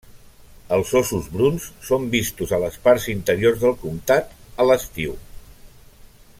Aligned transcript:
Els 0.77 0.93
óssos 0.99 1.27
bruns 1.33 1.67
són 1.89 2.07
vistos 2.15 2.55
a 2.57 2.61
les 2.65 2.79
parts 2.87 3.07
interiors 3.15 3.61
del 3.67 3.79
comtat 3.85 4.35
a 4.65 4.69
l'estiu. 4.71 5.17